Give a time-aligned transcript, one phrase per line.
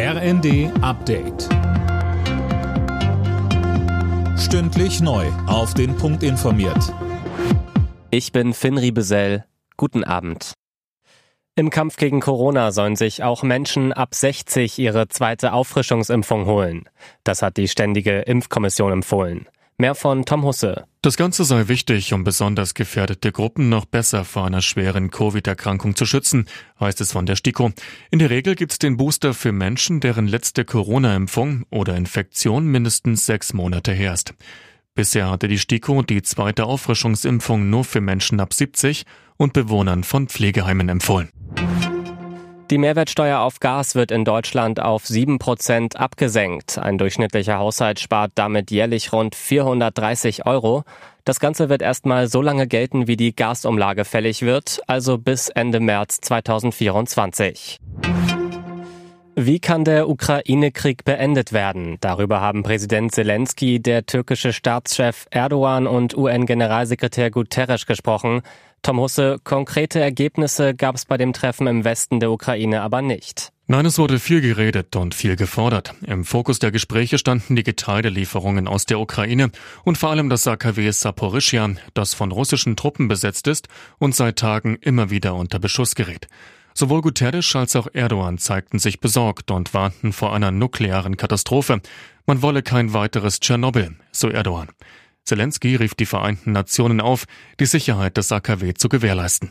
[0.00, 1.48] RND Update.
[4.38, 5.26] Stündlich neu.
[5.48, 6.94] Auf den Punkt informiert.
[8.12, 9.44] Ich bin Finn Riebesell.
[9.76, 10.52] Guten Abend.
[11.56, 16.88] Im Kampf gegen Corona sollen sich auch Menschen ab 60 ihre zweite Auffrischungsimpfung holen.
[17.24, 19.48] Das hat die Ständige Impfkommission empfohlen.
[19.80, 20.86] Mehr von Tom Husse.
[21.02, 26.04] Das Ganze sei wichtig, um besonders gefährdete Gruppen noch besser vor einer schweren Covid-Erkrankung zu
[26.04, 26.46] schützen,
[26.80, 27.70] heißt es von der STIKO.
[28.10, 33.24] In der Regel gibt es den Booster für Menschen, deren letzte Corona-Impfung oder Infektion mindestens
[33.24, 34.34] sechs Monate her ist.
[34.96, 39.04] Bisher hatte die STIKO die zweite Auffrischungsimpfung nur für Menschen ab 70
[39.36, 41.28] und Bewohnern von Pflegeheimen empfohlen.
[42.70, 46.76] Die Mehrwertsteuer auf Gas wird in Deutschland auf 7% abgesenkt.
[46.76, 50.84] Ein durchschnittlicher Haushalt spart damit jährlich rund 430 Euro.
[51.24, 55.80] Das Ganze wird erstmal so lange gelten, wie die Gasumlage fällig wird, also bis Ende
[55.80, 57.80] März 2024.
[59.40, 61.96] Wie kann der Ukraine-Krieg beendet werden?
[62.00, 68.42] Darüber haben Präsident Zelensky, der türkische Staatschef Erdogan und UN-Generalsekretär Guterres gesprochen.
[68.82, 73.52] Tom Husse, konkrete Ergebnisse gab es bei dem Treffen im Westen der Ukraine aber nicht.
[73.70, 75.94] Nein, es wurde viel geredet und viel gefordert.
[76.06, 79.50] Im Fokus der Gespräche standen die Getreidelieferungen aus der Ukraine
[79.84, 84.76] und vor allem das AKW Saporischia, das von russischen Truppen besetzt ist und seit Tagen
[84.80, 86.28] immer wieder unter Beschuss gerät.
[86.72, 91.82] Sowohl Guterres als auch Erdogan zeigten sich besorgt und warnten vor einer nuklearen Katastrophe.
[92.24, 94.68] Man wolle kein weiteres Tschernobyl, so Erdogan.
[95.28, 97.24] Zelensky rief die Vereinten Nationen auf,
[97.60, 99.50] die Sicherheit des AKW zu gewährleisten.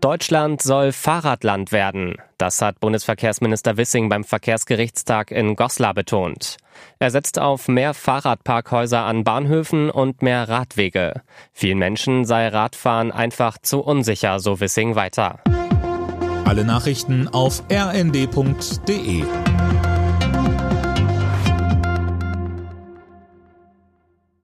[0.00, 2.16] Deutschland soll Fahrradland werden.
[2.36, 6.56] Das hat Bundesverkehrsminister Wissing beim Verkehrsgerichtstag in Goslar betont.
[6.98, 11.22] Er setzt auf mehr Fahrradparkhäuser an Bahnhöfen und mehr Radwege.
[11.52, 15.40] Vielen Menschen sei Radfahren einfach zu unsicher, so Wissing weiter.
[16.44, 19.24] Alle Nachrichten auf rnd.de